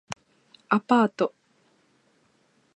[0.69, 1.35] アパート